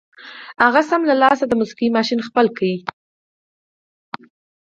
هغه 0.63 0.81
سم 0.89 1.01
له 1.09 1.15
لاسه 1.21 1.43
د 1.47 1.53
موسيقۍ 1.59 1.87
ماشين 1.97 2.19
خپل 2.27 2.47
کړ. 2.57 2.67